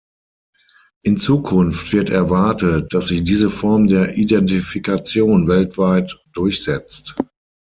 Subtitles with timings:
[1.03, 7.13] In Zukunft wird erwartet, dass sich diese Form der Identifikation weltweit durchsetzt.